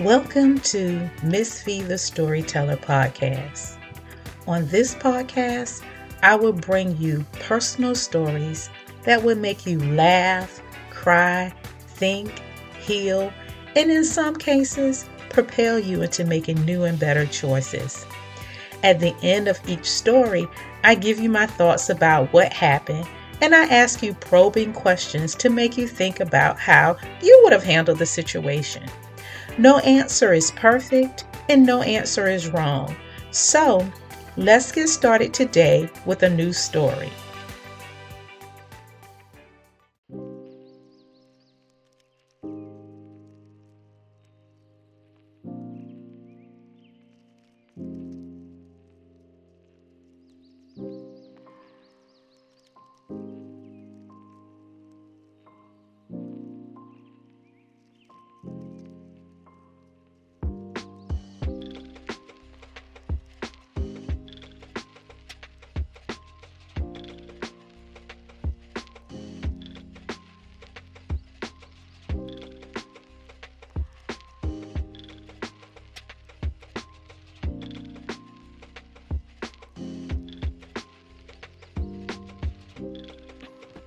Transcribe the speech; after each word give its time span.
Welcome 0.00 0.60
to 0.60 1.08
Miss 1.22 1.62
V 1.62 1.80
the 1.80 1.96
Storyteller 1.96 2.76
podcast. 2.76 3.78
On 4.46 4.68
this 4.68 4.94
podcast, 4.94 5.82
I 6.22 6.36
will 6.36 6.52
bring 6.52 6.98
you 6.98 7.24
personal 7.40 7.94
stories 7.94 8.68
that 9.04 9.22
will 9.22 9.38
make 9.38 9.64
you 9.64 9.78
laugh, 9.94 10.60
cry, 10.90 11.50
think, 11.88 12.42
heal, 12.78 13.32
and 13.74 13.90
in 13.90 14.04
some 14.04 14.36
cases, 14.36 15.08
propel 15.30 15.78
you 15.78 16.02
into 16.02 16.24
making 16.24 16.62
new 16.66 16.84
and 16.84 17.00
better 17.00 17.24
choices. 17.24 18.04
At 18.82 19.00
the 19.00 19.16
end 19.22 19.48
of 19.48 19.58
each 19.66 19.86
story, 19.86 20.46
I 20.84 20.94
give 20.94 21.18
you 21.18 21.30
my 21.30 21.46
thoughts 21.46 21.88
about 21.88 22.30
what 22.34 22.52
happened 22.52 23.06
and 23.40 23.54
I 23.54 23.64
ask 23.64 24.02
you 24.02 24.12
probing 24.12 24.74
questions 24.74 25.34
to 25.36 25.48
make 25.48 25.78
you 25.78 25.88
think 25.88 26.20
about 26.20 26.58
how 26.58 26.98
you 27.22 27.40
would 27.44 27.54
have 27.54 27.64
handled 27.64 27.98
the 27.98 28.04
situation. 28.04 28.86
No 29.58 29.78
answer 29.78 30.34
is 30.34 30.50
perfect 30.50 31.24
and 31.48 31.64
no 31.64 31.82
answer 31.82 32.28
is 32.28 32.48
wrong. 32.48 32.94
So 33.30 33.90
let's 34.36 34.70
get 34.70 34.88
started 34.88 35.32
today 35.32 35.88
with 36.04 36.22
a 36.22 36.30
new 36.30 36.52
story. 36.52 37.10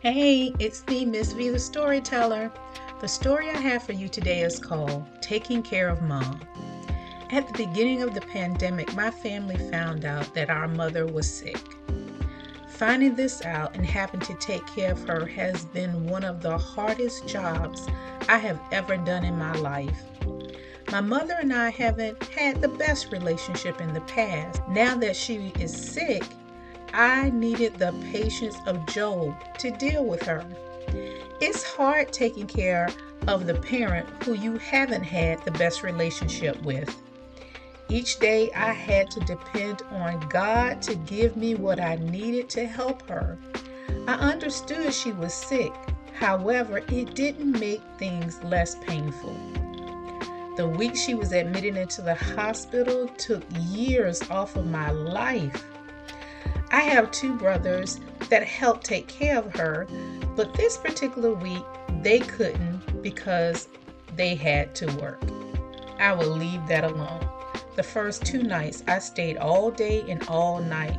Hey, 0.00 0.54
it's 0.60 0.86
me, 0.86 1.04
Miss 1.04 1.32
V 1.32 1.48
the 1.48 1.58
Storyteller. 1.58 2.52
The 3.00 3.08
story 3.08 3.50
I 3.50 3.56
have 3.56 3.82
for 3.82 3.94
you 3.94 4.08
today 4.08 4.42
is 4.42 4.60
called 4.60 5.04
Taking 5.20 5.60
Care 5.60 5.88
of 5.88 6.02
Mom. 6.02 6.40
At 7.30 7.48
the 7.48 7.66
beginning 7.66 8.02
of 8.02 8.14
the 8.14 8.20
pandemic, 8.20 8.94
my 8.94 9.10
family 9.10 9.56
found 9.72 10.04
out 10.04 10.32
that 10.34 10.50
our 10.50 10.68
mother 10.68 11.04
was 11.04 11.28
sick. 11.28 11.60
Finding 12.68 13.16
this 13.16 13.44
out 13.44 13.74
and 13.74 13.84
having 13.84 14.20
to 14.20 14.34
take 14.34 14.64
care 14.68 14.92
of 14.92 15.02
her 15.02 15.26
has 15.26 15.64
been 15.64 16.06
one 16.06 16.22
of 16.22 16.42
the 16.42 16.56
hardest 16.56 17.26
jobs 17.26 17.88
I 18.28 18.38
have 18.38 18.60
ever 18.70 18.98
done 18.98 19.24
in 19.24 19.36
my 19.36 19.54
life. 19.54 20.00
My 20.92 21.00
mother 21.00 21.34
and 21.40 21.52
I 21.52 21.70
haven't 21.70 22.22
had 22.22 22.60
the 22.60 22.68
best 22.68 23.10
relationship 23.10 23.80
in 23.80 23.92
the 23.92 24.00
past. 24.02 24.62
Now 24.68 24.94
that 24.98 25.16
she 25.16 25.52
is 25.58 25.76
sick, 25.76 26.22
I 26.92 27.30
needed 27.30 27.74
the 27.74 27.92
patience 28.12 28.56
of 28.66 28.86
Job 28.86 29.34
to 29.58 29.70
deal 29.70 30.04
with 30.04 30.22
her. 30.22 30.44
It's 31.40 31.62
hard 31.62 32.12
taking 32.12 32.46
care 32.46 32.88
of 33.26 33.46
the 33.46 33.54
parent 33.54 34.08
who 34.24 34.34
you 34.34 34.58
haven't 34.58 35.02
had 35.02 35.44
the 35.44 35.50
best 35.52 35.82
relationship 35.82 36.60
with. 36.62 36.94
Each 37.88 38.18
day 38.18 38.50
I 38.52 38.72
had 38.72 39.10
to 39.12 39.20
depend 39.20 39.82
on 39.90 40.20
God 40.28 40.82
to 40.82 40.94
give 40.94 41.36
me 41.36 41.54
what 41.54 41.80
I 41.80 41.96
needed 41.96 42.48
to 42.50 42.66
help 42.66 43.08
her. 43.08 43.38
I 44.06 44.14
understood 44.14 44.92
she 44.92 45.12
was 45.12 45.32
sick, 45.32 45.72
however, 46.14 46.78
it 46.78 47.14
didn't 47.14 47.58
make 47.58 47.82
things 47.98 48.42
less 48.42 48.74
painful. 48.74 49.36
The 50.56 50.66
week 50.66 50.96
she 50.96 51.14
was 51.14 51.32
admitted 51.32 51.76
into 51.76 52.02
the 52.02 52.14
hospital 52.14 53.08
took 53.16 53.42
years 53.60 54.22
off 54.28 54.56
of 54.56 54.66
my 54.66 54.90
life. 54.90 55.64
I 56.70 56.80
have 56.82 57.10
two 57.10 57.34
brothers 57.34 57.98
that 58.28 58.44
help 58.44 58.82
take 58.82 59.08
care 59.08 59.38
of 59.38 59.54
her, 59.54 59.86
but 60.36 60.54
this 60.54 60.76
particular 60.76 61.32
week 61.32 61.64
they 62.02 62.18
couldn't 62.20 63.02
because 63.02 63.68
they 64.16 64.34
had 64.34 64.74
to 64.76 64.86
work. 64.96 65.22
I 65.98 66.12
will 66.12 66.30
leave 66.30 66.66
that 66.68 66.84
alone. 66.84 67.26
The 67.76 67.82
first 67.82 68.24
two 68.24 68.42
nights 68.42 68.82
I 68.86 68.98
stayed 68.98 69.38
all 69.38 69.70
day 69.70 70.04
and 70.10 70.22
all 70.28 70.60
night, 70.60 70.98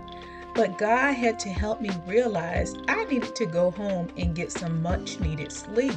but 0.55 0.77
God 0.77 1.13
had 1.13 1.37
to 1.39 1.49
help 1.49 1.81
me 1.81 1.89
realize 2.07 2.73
I 2.87 3.05
needed 3.05 3.35
to 3.35 3.45
go 3.45 3.69
home 3.71 4.09
and 4.17 4.35
get 4.35 4.51
some 4.51 4.81
much 4.81 5.19
needed 5.19 5.51
sleep. 5.51 5.95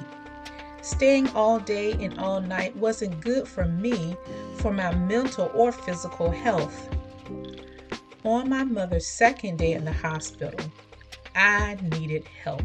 Staying 0.82 1.28
all 1.30 1.58
day 1.60 1.92
and 1.92 2.18
all 2.18 2.40
night 2.40 2.76
wasn't 2.76 3.20
good 3.20 3.48
for 3.48 3.64
me, 3.64 4.16
for 4.56 4.72
my 4.72 4.94
mental 4.94 5.50
or 5.54 5.72
physical 5.72 6.30
health. 6.30 6.88
On 8.24 8.48
my 8.48 8.62
mother's 8.62 9.06
second 9.06 9.58
day 9.58 9.72
in 9.72 9.84
the 9.84 9.92
hospital, 9.92 10.64
I 11.34 11.76
needed 11.98 12.24
help. 12.44 12.62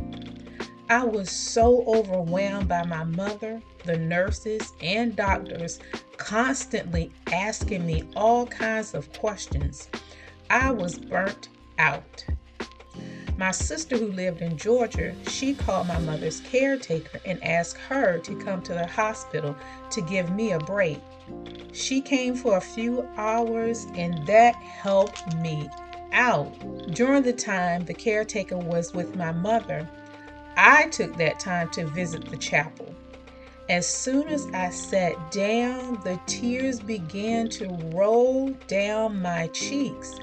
I 0.87 1.03
was 1.03 1.31
so 1.31 1.83
overwhelmed 1.87 2.67
by 2.67 2.85
my 2.85 3.03
mother, 3.03 3.59
the 3.83 3.97
nurses, 3.97 4.73
and 4.81 5.15
doctors 5.15 5.79
constantly 6.17 7.11
asking 7.31 7.87
me 7.87 8.03
all 8.15 8.45
kinds 8.45 8.93
of 8.93 9.11
questions. 9.13 9.87
I 10.51 10.69
was 10.69 10.99
burnt 10.99 11.49
out. 11.79 12.23
My 13.35 13.49
sister, 13.49 13.97
who 13.97 14.11
lived 14.11 14.41
in 14.41 14.57
Georgia, 14.57 15.15
she 15.27 15.55
called 15.55 15.87
my 15.87 15.99
mother's 15.99 16.39
caretaker 16.41 17.19
and 17.25 17.43
asked 17.43 17.77
her 17.89 18.19
to 18.19 18.35
come 18.43 18.61
to 18.61 18.73
the 18.73 18.85
hospital 18.85 19.55
to 19.89 20.01
give 20.01 20.29
me 20.29 20.51
a 20.51 20.59
break. 20.59 21.01
She 21.71 22.01
came 22.01 22.35
for 22.35 22.57
a 22.57 22.61
few 22.61 23.07
hours 23.17 23.87
and 23.95 24.25
that 24.27 24.55
helped 24.55 25.35
me 25.37 25.69
out. 26.11 26.53
During 26.93 27.23
the 27.23 27.33
time 27.33 27.85
the 27.85 27.93
caretaker 27.93 28.57
was 28.57 28.93
with 28.93 29.15
my 29.15 29.31
mother, 29.31 29.87
I 30.55 30.87
took 30.87 31.15
that 31.17 31.39
time 31.39 31.69
to 31.71 31.85
visit 31.85 32.25
the 32.25 32.37
chapel. 32.37 32.95
As 33.69 33.85
soon 33.85 34.29
as 34.29 34.47
I 34.53 34.69
sat 34.69 35.31
down, 35.31 35.99
the 36.03 36.19
tears 36.25 36.79
began 36.79 37.49
to 37.49 37.67
roll 37.93 38.51
down 38.67 39.21
my 39.21 39.47
cheeks. 39.47 40.15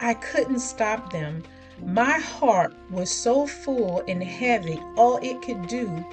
I 0.00 0.14
couldn't 0.14 0.60
stop 0.60 1.10
them. 1.10 1.42
My 1.82 2.18
heart 2.18 2.74
was 2.90 3.10
so 3.10 3.46
full 3.46 4.04
and 4.06 4.22
heavy, 4.22 4.78
all 4.96 5.16
it 5.22 5.40
could 5.42 5.66
do 5.66 6.04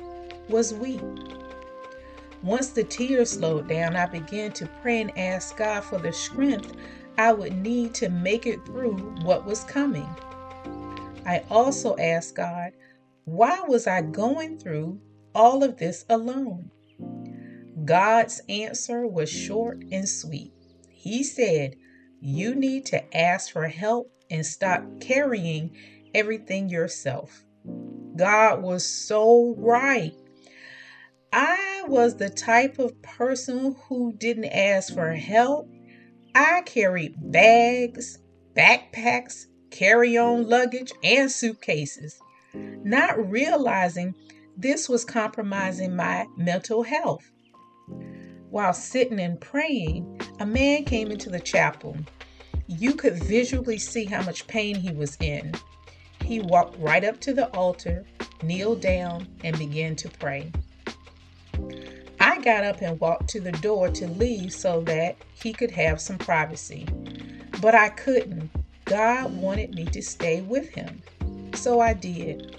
was 0.49 0.73
weep. 0.73 1.01
Once 2.43 2.69
the 2.69 2.83
tears 2.83 3.31
slowed 3.31 3.67
down, 3.67 3.95
I 3.95 4.07
began 4.07 4.51
to 4.53 4.69
pray 4.81 5.01
and 5.01 5.17
ask 5.17 5.57
God 5.57 5.83
for 5.83 5.99
the 5.99 6.11
strength 6.11 6.73
I 7.17 7.33
would 7.33 7.53
need 7.53 7.93
to 7.95 8.09
make 8.09 8.47
it 8.47 8.65
through 8.65 8.97
what 9.23 9.45
was 9.45 9.63
coming. 9.63 10.09
I 11.25 11.43
also 11.49 11.95
asked 11.97 12.35
God, 12.35 12.71
why 13.25 13.61
was 13.61 13.85
I 13.85 14.01
going 14.01 14.57
through 14.57 14.99
all 15.35 15.63
of 15.63 15.77
this 15.77 16.05
alone? 16.09 16.71
God's 17.85 18.41
answer 18.49 19.05
was 19.05 19.29
short 19.29 19.83
and 19.91 20.07
sweet. 20.07 20.51
He 20.89 21.23
said, 21.23 21.75
You 22.19 22.55
need 22.55 22.85
to 22.87 23.17
ask 23.17 23.51
for 23.51 23.67
help 23.67 24.11
and 24.29 24.45
stop 24.45 24.83
carrying 24.99 25.75
everything 26.13 26.69
yourself. 26.69 27.43
God 28.15 28.61
was 28.61 28.85
so 28.85 29.55
right. 29.57 30.13
I 31.33 31.83
was 31.87 32.17
the 32.17 32.29
type 32.29 32.77
of 32.77 33.01
person 33.01 33.77
who 33.87 34.11
didn't 34.13 34.45
ask 34.45 34.93
for 34.93 35.13
help. 35.13 35.69
I 36.35 36.61
carried 36.65 37.15
bags, 37.31 38.19
backpacks, 38.53 39.45
carry 39.69 40.17
on 40.17 40.49
luggage, 40.49 40.91
and 41.03 41.31
suitcases, 41.31 42.19
not 42.53 43.29
realizing 43.29 44.13
this 44.57 44.89
was 44.89 45.05
compromising 45.05 45.95
my 45.95 46.27
mental 46.35 46.83
health. 46.83 47.31
While 48.49 48.73
sitting 48.73 49.21
and 49.21 49.39
praying, 49.39 50.21
a 50.41 50.45
man 50.45 50.83
came 50.83 51.11
into 51.11 51.29
the 51.29 51.39
chapel. 51.39 51.95
You 52.67 52.93
could 52.93 53.23
visually 53.23 53.77
see 53.77 54.03
how 54.03 54.21
much 54.23 54.47
pain 54.47 54.75
he 54.75 54.91
was 54.91 55.17
in. 55.21 55.53
He 56.25 56.41
walked 56.41 56.77
right 56.77 57.05
up 57.05 57.21
to 57.21 57.33
the 57.33 57.47
altar, 57.55 58.05
kneeled 58.43 58.81
down, 58.81 59.27
and 59.45 59.57
began 59.57 59.95
to 59.95 60.09
pray. 60.09 60.51
Got 62.43 62.63
up 62.63 62.81
and 62.81 62.99
walked 62.99 63.29
to 63.29 63.39
the 63.39 63.51
door 63.51 63.89
to 63.89 64.07
leave 64.07 64.51
so 64.51 64.81
that 64.81 65.15
he 65.33 65.53
could 65.53 65.69
have 65.71 66.01
some 66.01 66.17
privacy. 66.17 66.87
But 67.61 67.75
I 67.75 67.89
couldn't. 67.89 68.49
God 68.85 69.35
wanted 69.35 69.75
me 69.75 69.85
to 69.85 70.01
stay 70.01 70.41
with 70.41 70.69
him. 70.69 71.03
So 71.53 71.79
I 71.79 71.93
did. 71.93 72.57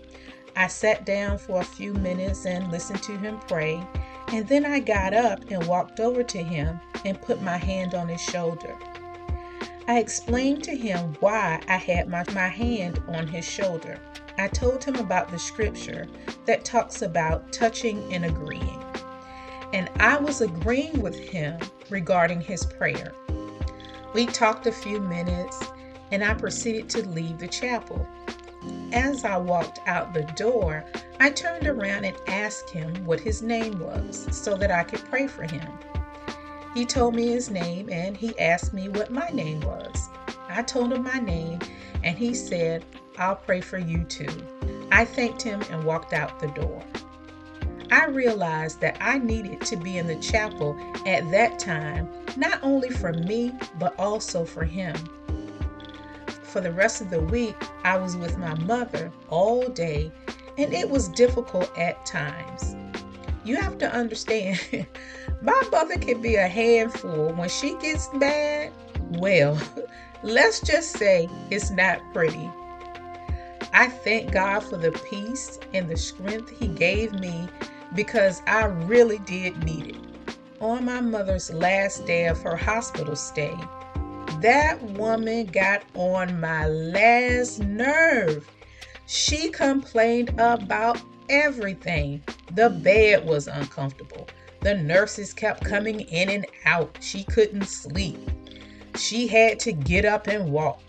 I 0.55 0.69
sat 0.69 1.05
down 1.05 1.39
for 1.39 1.61
a 1.61 1.65
few 1.65 1.95
minutes 1.95 2.47
and 2.47 2.71
listened 2.71 3.03
to 3.03 3.17
him 3.19 3.41
pray. 3.49 3.85
And 4.29 4.47
then 4.47 4.65
I 4.65 4.79
got 4.79 5.15
up 5.15 5.51
and 5.51 5.67
walked 5.67 5.99
over 5.99 6.23
to 6.23 6.43
him 6.43 6.81
and 7.05 7.21
put 7.21 7.43
my 7.43 7.57
hand 7.57 7.95
on 7.95 8.09
his 8.09 8.23
shoulder. 8.23 8.77
I 9.89 9.99
explained 9.99 10.63
to 10.65 10.77
him 10.77 11.17
why 11.19 11.61
I 11.67 11.77
had 11.77 12.09
my, 12.09 12.25
my 12.33 12.49
hand 12.49 13.03
on 13.09 13.27
his 13.27 13.45
shoulder. 13.45 13.99
I 14.39 14.47
told 14.47 14.85
him 14.85 14.95
about 14.95 15.29
the 15.31 15.41
scripture 15.41 16.07
that 16.47 16.65
talks 16.65 17.03
about 17.03 17.53
touching 17.53 18.13
and 18.15 18.25
agreeing. 18.25 18.82
And 19.73 19.89
I 20.01 20.19
was 20.19 20.41
agreeing 20.41 21.01
with 21.01 21.19
him 21.19 21.59
regarding 21.91 22.41
his 22.41 22.65
prayer. 22.65 23.13
We 24.15 24.27
talked 24.27 24.67
a 24.67 24.73
few 24.73 25.01
minutes 25.01 25.59
and 26.11 26.23
I 26.23 26.35
proceeded 26.35 26.91
to 26.91 27.09
leave 27.09 27.39
the 27.39 27.49
chapel. 27.49 28.07
As 28.93 29.25
I 29.25 29.39
walked 29.39 29.81
out 29.87 30.13
the 30.13 30.25
door, 30.37 30.85
I 31.19 31.31
turned 31.31 31.67
around 31.67 32.05
and 32.05 32.17
asked 32.27 32.71
him 32.71 33.05
what 33.05 33.21
his 33.21 33.43
name 33.43 33.79
was 33.79 34.29
so 34.31 34.57
that 34.57 34.71
I 34.71 34.85
could 34.85 35.05
pray 35.07 35.27
for 35.27 35.45
him. 35.45 35.67
He 36.75 36.85
told 36.85 37.15
me 37.15 37.29
his 37.29 37.51
name 37.51 37.89
and 37.91 38.17
he 38.17 38.39
asked 38.39 38.73
me 38.73 38.89
what 38.89 39.11
my 39.11 39.29
name 39.29 39.61
was. 39.61 40.09
I 40.49 40.63
told 40.63 40.93
him 40.93 41.03
my 41.03 41.19
name 41.19 41.61
and 42.03 42.19
he 42.19 42.35
said, 42.35 42.85
I'll 43.19 43.37
pray 43.37 43.61
for 43.61 43.79
you 43.79 44.05
too. 44.05 44.31
I 44.91 45.05
thanked 45.05 45.43
him 45.43 45.63
and 45.71 45.85
walked 45.85 46.13
out 46.13 46.39
the 46.39 46.49
door. 46.49 46.83
I 47.93 48.07
realized 48.07 48.81
that 48.81 48.97
I 49.03 49.19
needed 49.19 49.61
to 49.67 49.77
be 49.77 49.99
in 49.99 50.07
the 50.07 50.17
chapel 50.17 50.75
at 51.05 51.31
that 51.31 51.59
time, 51.59 52.09
not 52.39 52.59
only 52.63 52.89
for 52.89 53.13
me, 53.13 53.53
but 53.79 53.95
also 54.01 54.47
for 54.47 54.65
him. 54.65 54.97
For 56.43 56.63
the 56.63 56.73
rest 56.73 57.03
of 57.03 57.11
the 57.11 57.21
week, 57.21 57.55
I 57.85 57.99
was 57.99 58.17
with 58.17 58.39
my 58.39 58.55
mother 58.61 59.13
all 59.29 59.69
day, 59.69 60.11
and 60.57 60.73
it 60.73 60.89
was 60.89 61.09
difficult 61.09 61.71
at 61.77 62.07
times. 62.07 62.75
You 63.45 63.57
have 63.57 63.77
to 63.79 63.93
understand, 63.93 64.59
my 65.43 65.63
mother 65.71 65.99
can 65.99 66.23
be 66.23 66.37
a 66.37 66.49
handful. 66.49 67.35
When 67.35 67.51
she 67.51 67.75
gets 67.75 68.09
mad, 68.15 68.73
well, 69.11 69.61
let's 70.23 70.61
just 70.61 70.97
say 70.97 71.29
it's 71.51 71.71
not 71.71 72.01
pretty. 72.15 72.51
I 73.75 73.89
thank 73.89 74.33
God 74.33 74.61
for 74.61 74.79
the 74.79 74.93
peace 75.11 75.59
and 75.75 75.91
the 75.91 75.97
strength 75.99 76.49
He 76.59 76.69
gave 76.69 77.13
me 77.13 77.49
because 77.95 78.43
I 78.47 78.65
really 78.65 79.19
did 79.19 79.63
need 79.65 79.97
it. 79.97 80.37
On 80.61 80.85
my 80.85 81.01
mother's 81.01 81.53
last 81.53 82.07
day 82.07 82.27
of 82.27 82.41
her 82.43 82.57
hospital 82.57 83.17
stay, 83.17 83.55
that 84.41 84.83
woman 84.83 85.47
got 85.47 85.83
on 85.95 86.41
my 86.41 86.67
last 86.67 87.61
nerve. 87.61 88.49
She 89.07 89.51
complained 89.51 90.31
about 90.31 91.01
everything. 91.29 92.23
The 92.53 92.71
bed 92.71 93.25
was 93.25 93.49
uncomfortable. 93.49 94.29
The 94.61 94.75
nurses 94.75 95.33
kept 95.33 95.65
coming 95.65 96.01
in 96.01 96.29
and 96.31 96.47
out. 96.65 96.97
She 97.01 97.25
couldn't 97.25 97.65
sleep. 97.65 98.31
She 98.97 99.27
had 99.27 99.59
to 99.61 99.73
get 99.73 100.05
up 100.05 100.29
and 100.29 100.53
walk. 100.53 100.81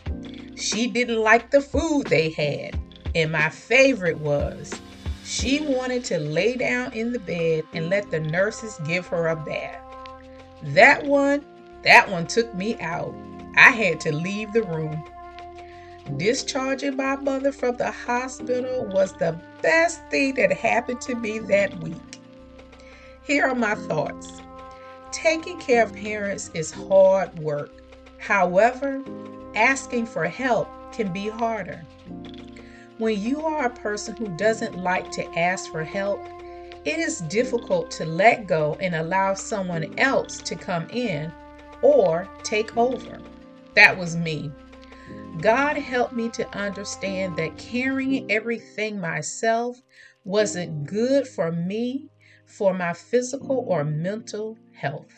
She 0.56 0.88
didn't 0.88 1.20
like 1.20 1.50
the 1.50 1.62
food 1.62 2.08
they 2.08 2.30
had. 2.30 2.80
And 3.16 3.32
my 3.32 3.50
favorite 3.50 4.20
was 4.20 4.80
she 5.24 5.62
wanted 5.62 6.04
to 6.06 6.20
lay 6.20 6.56
down 6.56 6.92
in 6.94 7.14
the 7.14 7.20
bed 7.20 7.64
and 7.74 7.90
let 7.90 8.12
the 8.12 8.20
nurses 8.20 8.80
give 8.86 9.08
her 9.08 9.28
a 9.28 9.36
bath. 9.36 9.82
That 10.64 11.06
one, 11.06 11.46
that 11.84 12.10
one 12.10 12.28
took 12.28 12.54
me 12.54 12.78
out. 12.80 13.14
I 13.56 13.72
had 13.72 14.00
to 14.02 14.12
leave 14.12 14.52
the 14.54 14.64
room. 14.64 15.04
Discharging 16.18 16.98
my 16.98 17.16
mother 17.16 17.52
from 17.52 17.78
the 17.78 17.92
hospital 17.92 18.86
was 18.88 19.14
the 19.14 19.40
best 19.62 20.02
thing 20.10 20.36
that 20.36 20.52
happened 20.52 21.00
to 21.02 21.16
me 21.16 21.40
that 21.40 21.80
week. 21.80 22.20
Here 23.24 23.46
are 23.46 23.56
my 23.56 23.76
thoughts. 23.76 24.42
Taking 25.12 25.60
care 25.60 25.84
of 25.84 25.94
parents 25.94 26.52
is 26.54 26.72
hard 26.72 27.40
work. 27.40 27.72
However, 28.18 29.02
asking 29.56 30.08
for 30.08 30.26
help 30.26 30.68
can 30.92 31.14
be 31.14 31.30
harder. 31.30 31.82
When 33.04 33.20
you 33.22 33.46
are 33.46 33.66
a 33.66 33.70
person 33.70 34.16
who 34.16 34.30
doesn't 34.38 34.78
like 34.78 35.12
to 35.12 35.38
ask 35.38 35.70
for 35.70 35.84
help, 35.84 36.26
it 36.86 37.00
is 37.00 37.20
difficult 37.20 37.92
to 37.92 38.06
let 38.06 38.48
go 38.48 38.78
and 38.80 38.96
allow 38.96 39.34
someone 39.34 39.94
else 40.00 40.38
to 40.44 40.56
come 40.56 40.88
in 40.90 41.30
or 41.82 42.30
take 42.44 42.78
over. 42.78 43.20
That 43.76 43.98
was 43.98 44.16
me. 44.16 44.50
God 45.42 45.76
helped 45.76 46.14
me 46.14 46.30
to 46.30 46.48
understand 46.58 47.36
that 47.36 47.58
carrying 47.58 48.32
everything 48.32 49.02
myself 49.02 49.82
wasn't 50.24 50.86
good 50.86 51.28
for 51.28 51.52
me, 51.52 52.10
for 52.46 52.74
my 52.74 52.94
physical 52.94 53.66
or 53.68 53.84
mental 53.84 54.58
health. 54.72 55.12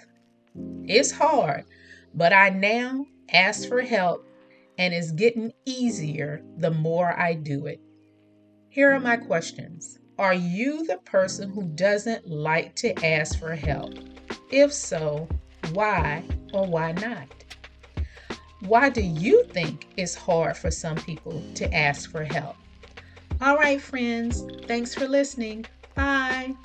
It's 0.86 1.12
hard, 1.12 1.66
but 2.16 2.34
I 2.34 2.50
now 2.50 3.06
ask 3.32 3.68
for 3.68 3.82
help 3.82 4.25
and 4.78 4.94
it's 4.94 5.12
getting 5.12 5.54
easier 5.66 6.42
the 6.58 6.72
more 6.72 7.18
I 7.20 7.34
do 7.34 7.66
it. 7.66 7.80
Here 8.70 8.94
are 8.94 9.00
my 9.00 9.18
questions. 9.18 10.00
Are 10.18 10.34
you 10.34 10.86
the 10.86 10.98
person 10.98 11.50
who 11.50 11.64
doesn't 11.76 12.28
like 12.28 12.76
to 12.78 13.06
ask 13.06 13.40
for 13.40 13.56
help? 13.56 13.94
If 14.52 14.72
so, 14.72 15.28
why 15.74 16.24
or 16.54 16.66
why 16.66 16.94
not? 16.94 17.28
Why 18.62 18.90
do 18.90 19.02
you 19.02 19.44
think 19.46 19.88
it's 19.98 20.16
hard 20.16 20.58
for 20.58 20.72
some 20.72 20.96
people 20.96 21.44
to 21.56 21.74
ask 21.74 22.10
for 22.10 22.24
help? 22.24 22.56
All 23.42 23.58
right, 23.58 23.82
friends, 23.82 24.46
thanks 24.66 24.96
for 24.96 25.08
listening. 25.08 25.66
Bye. 25.94 26.56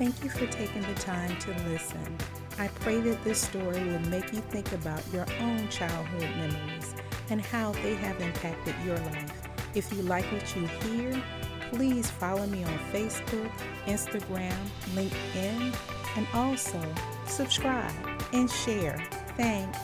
Thank 0.00 0.24
you 0.24 0.30
for 0.30 0.46
taking 0.46 0.80
the 0.80 0.94
time 0.94 1.36
to 1.40 1.50
listen. 1.68 2.16
I 2.58 2.68
pray 2.68 3.02
that 3.02 3.22
this 3.22 3.42
story 3.42 3.84
will 3.84 4.00
make 4.08 4.32
you 4.32 4.40
think 4.40 4.72
about 4.72 5.02
your 5.12 5.26
own 5.40 5.68
childhood 5.68 6.26
memories 6.38 6.94
and 7.28 7.38
how 7.38 7.72
they 7.72 7.96
have 7.96 8.18
impacted 8.18 8.74
your 8.82 8.96
life. 8.96 9.30
If 9.74 9.92
you 9.92 10.00
like 10.00 10.24
what 10.32 10.56
you 10.56 10.66
hear, 10.66 11.22
please 11.70 12.08
follow 12.08 12.46
me 12.46 12.64
on 12.64 12.78
Facebook, 12.90 13.52
Instagram, 13.84 14.56
LinkedIn, 14.94 15.76
and 16.16 16.26
also 16.32 16.82
subscribe 17.26 17.92
and 18.32 18.50
share. 18.50 19.06
Thanks. 19.36 19.78